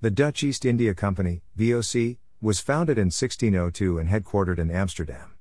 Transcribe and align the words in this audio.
The 0.00 0.12
Dutch 0.12 0.44
East 0.44 0.64
India 0.64 0.94
Company, 0.94 1.42
VOC, 1.58 2.18
was 2.40 2.60
founded 2.60 2.98
in 2.98 3.06
1602 3.06 3.98
and 3.98 4.08
headquartered 4.08 4.60
in 4.60 4.70
Amsterdam. 4.70 5.32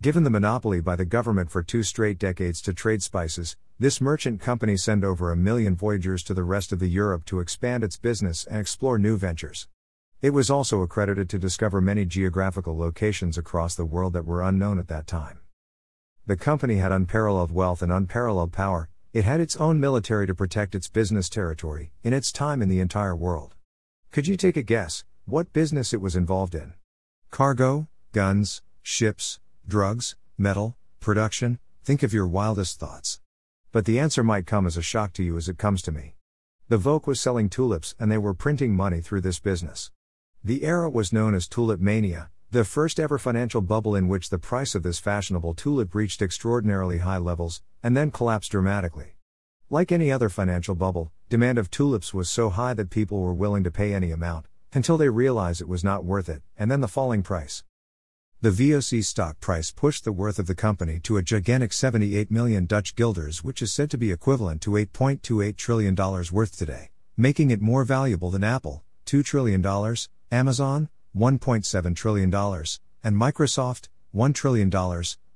Given 0.00 0.22
the 0.22 0.30
monopoly 0.30 0.80
by 0.80 0.94
the 0.94 1.04
government 1.04 1.50
for 1.50 1.60
two 1.60 1.82
straight 1.82 2.16
decades 2.16 2.62
to 2.62 2.72
trade 2.72 3.02
spices, 3.02 3.56
this 3.80 4.00
merchant 4.00 4.40
company 4.40 4.76
sent 4.76 5.02
over 5.02 5.32
a 5.32 5.36
million 5.36 5.74
voyagers 5.74 6.22
to 6.22 6.34
the 6.34 6.44
rest 6.44 6.70
of 6.70 6.78
the 6.78 6.86
Europe 6.86 7.24
to 7.24 7.40
expand 7.40 7.82
its 7.82 7.96
business 7.96 8.44
and 8.44 8.60
explore 8.60 8.96
new 8.96 9.16
ventures. 9.16 9.66
It 10.22 10.30
was 10.30 10.50
also 10.50 10.82
accredited 10.82 11.28
to 11.30 11.38
discover 11.40 11.80
many 11.80 12.04
geographical 12.04 12.78
locations 12.78 13.36
across 13.36 13.74
the 13.74 13.84
world 13.84 14.12
that 14.12 14.24
were 14.24 14.40
unknown 14.40 14.78
at 14.78 14.86
that 14.86 15.08
time. 15.08 15.40
The 16.26 16.36
company 16.36 16.76
had 16.76 16.92
unparalleled 16.92 17.50
wealth 17.50 17.82
and 17.82 17.90
unparalleled 17.90 18.52
power, 18.52 18.88
it 19.12 19.24
had 19.24 19.40
its 19.40 19.56
own 19.56 19.80
military 19.80 20.28
to 20.28 20.34
protect 20.36 20.76
its 20.76 20.88
business 20.88 21.28
territory, 21.28 21.90
in 22.04 22.12
its 22.12 22.30
time 22.30 22.62
in 22.62 22.68
the 22.68 22.78
entire 22.78 23.16
world. 23.16 23.55
Could 24.10 24.26
you 24.26 24.36
take 24.36 24.56
a 24.56 24.62
guess 24.62 25.04
what 25.26 25.52
business 25.52 25.92
it 25.92 26.00
was 26.00 26.16
involved 26.16 26.54
in? 26.54 26.74
Cargo, 27.30 27.88
guns, 28.12 28.62
ships, 28.82 29.40
drugs, 29.66 30.16
metal, 30.38 30.76
production, 31.00 31.58
think 31.84 32.02
of 32.02 32.14
your 32.14 32.26
wildest 32.26 32.78
thoughts. 32.78 33.20
But 33.72 33.84
the 33.84 33.98
answer 33.98 34.24
might 34.24 34.46
come 34.46 34.66
as 34.66 34.76
a 34.76 34.82
shock 34.82 35.12
to 35.14 35.22
you 35.22 35.36
as 35.36 35.48
it 35.48 35.58
comes 35.58 35.82
to 35.82 35.92
me. 35.92 36.14
The 36.68 36.78
VOC 36.78 37.06
was 37.06 37.20
selling 37.20 37.48
tulips 37.48 37.94
and 37.98 38.10
they 38.10 38.18
were 38.18 38.34
printing 38.34 38.74
money 38.74 39.00
through 39.00 39.20
this 39.20 39.38
business. 39.38 39.90
The 40.42 40.64
era 40.64 40.88
was 40.88 41.12
known 41.12 41.34
as 41.34 41.48
Tulip 41.48 41.80
Mania, 41.80 42.30
the 42.52 42.64
first 42.64 43.00
ever 43.00 43.18
financial 43.18 43.60
bubble 43.60 43.96
in 43.96 44.08
which 44.08 44.30
the 44.30 44.38
price 44.38 44.74
of 44.74 44.82
this 44.84 45.00
fashionable 45.00 45.54
tulip 45.54 45.94
reached 45.94 46.22
extraordinarily 46.22 46.98
high 46.98 47.18
levels, 47.18 47.60
and 47.82 47.96
then 47.96 48.12
collapsed 48.12 48.52
dramatically. 48.52 49.15
Like 49.68 49.90
any 49.90 50.12
other 50.12 50.28
financial 50.28 50.76
bubble, 50.76 51.10
demand 51.28 51.58
of 51.58 51.72
tulips 51.72 52.14
was 52.14 52.30
so 52.30 52.50
high 52.50 52.72
that 52.74 52.88
people 52.88 53.20
were 53.20 53.34
willing 53.34 53.64
to 53.64 53.70
pay 53.72 53.92
any 53.92 54.12
amount, 54.12 54.46
until 54.72 54.96
they 54.96 55.08
realized 55.08 55.60
it 55.60 55.66
was 55.66 55.82
not 55.82 56.04
worth 56.04 56.28
it, 56.28 56.42
and 56.56 56.70
then 56.70 56.82
the 56.82 56.86
falling 56.86 57.24
price. 57.24 57.64
The 58.40 58.50
VOC 58.50 59.04
stock 59.04 59.40
price 59.40 59.72
pushed 59.72 60.04
the 60.04 60.12
worth 60.12 60.38
of 60.38 60.46
the 60.46 60.54
company 60.54 61.00
to 61.00 61.16
a 61.16 61.22
gigantic 61.22 61.72
78 61.72 62.30
million 62.30 62.66
Dutch 62.66 62.94
guilders, 62.94 63.42
which 63.42 63.60
is 63.60 63.72
said 63.72 63.90
to 63.90 63.98
be 63.98 64.12
equivalent 64.12 64.62
to 64.62 64.70
$8.28 64.70 65.56
trillion 65.56 65.96
worth 66.30 66.56
today, 66.56 66.90
making 67.16 67.50
it 67.50 67.60
more 67.60 67.82
valuable 67.82 68.30
than 68.30 68.44
Apple, 68.44 68.84
$2 69.06 69.24
trillion, 69.24 69.66
Amazon, 70.30 70.88
$1.7 71.16 71.96
trillion, 71.96 72.32
and 73.02 73.16
Microsoft, 73.16 73.88
$1 74.14 74.32
trillion, 74.32 74.70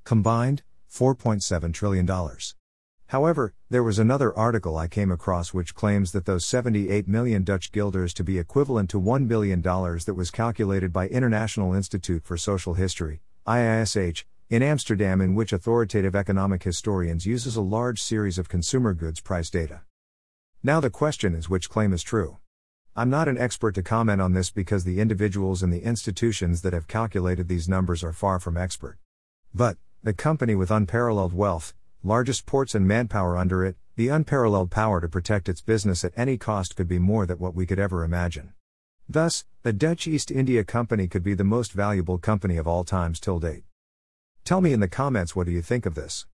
combined, 0.04 0.62
$4.7 0.88 1.74
trillion. 1.74 2.06
However, 3.10 3.54
there 3.68 3.82
was 3.82 3.98
another 3.98 4.32
article 4.38 4.78
I 4.78 4.86
came 4.86 5.10
across 5.10 5.52
which 5.52 5.74
claims 5.74 6.12
that 6.12 6.26
those 6.26 6.44
78 6.44 7.08
million 7.08 7.42
Dutch 7.42 7.72
guilders 7.72 8.14
to 8.14 8.22
be 8.22 8.38
equivalent 8.38 8.88
to 8.90 9.00
$1 9.00 9.26
billion 9.26 9.60
that 9.60 10.14
was 10.16 10.30
calculated 10.30 10.92
by 10.92 11.08
International 11.08 11.74
Institute 11.74 12.22
for 12.22 12.36
Social 12.36 12.74
History, 12.74 13.20
IISH, 13.48 14.22
in 14.48 14.62
Amsterdam 14.62 15.20
in 15.20 15.34
which 15.34 15.52
authoritative 15.52 16.14
economic 16.14 16.62
historians 16.62 17.26
uses 17.26 17.56
a 17.56 17.60
large 17.60 18.00
series 18.00 18.38
of 18.38 18.48
consumer 18.48 18.94
goods 18.94 19.20
price 19.20 19.50
data. 19.50 19.80
Now 20.62 20.78
the 20.78 20.88
question 20.88 21.34
is 21.34 21.50
which 21.50 21.68
claim 21.68 21.92
is 21.92 22.04
true. 22.04 22.38
I'm 22.94 23.10
not 23.10 23.26
an 23.26 23.38
expert 23.38 23.74
to 23.74 23.82
comment 23.82 24.20
on 24.20 24.34
this 24.34 24.52
because 24.52 24.84
the 24.84 25.00
individuals 25.00 25.64
and 25.64 25.72
the 25.72 25.82
institutions 25.82 26.62
that 26.62 26.74
have 26.74 26.86
calculated 26.86 27.48
these 27.48 27.68
numbers 27.68 28.04
are 28.04 28.12
far 28.12 28.38
from 28.38 28.56
expert. 28.56 28.98
But, 29.52 29.78
the 30.00 30.12
company 30.12 30.54
with 30.54 30.70
unparalleled 30.70 31.32
wealth, 31.32 31.74
largest 32.02 32.46
ports 32.46 32.74
and 32.74 32.88
manpower 32.88 33.36
under 33.36 33.64
it, 33.64 33.76
the 33.96 34.08
unparalleled 34.08 34.70
power 34.70 35.00
to 35.00 35.08
protect 35.08 35.48
its 35.48 35.60
business 35.60 36.04
at 36.04 36.12
any 36.16 36.38
cost 36.38 36.74
could 36.74 36.88
be 36.88 36.98
more 36.98 37.26
than 37.26 37.38
what 37.38 37.54
we 37.54 37.66
could 37.66 37.78
ever 37.78 38.04
imagine. 38.04 38.54
Thus, 39.08 39.44
the 39.62 39.72
Dutch 39.72 40.06
East 40.06 40.30
India 40.30 40.64
Company 40.64 41.08
could 41.08 41.22
be 41.22 41.34
the 41.34 41.44
most 41.44 41.72
valuable 41.72 42.16
company 42.16 42.56
of 42.56 42.66
all 42.66 42.84
times 42.84 43.20
till 43.20 43.38
date. 43.38 43.64
Tell 44.44 44.60
me 44.60 44.72
in 44.72 44.80
the 44.80 44.88
comments 44.88 45.36
what 45.36 45.46
do 45.46 45.52
you 45.52 45.62
think 45.62 45.84
of 45.84 45.94
this? 45.94 46.26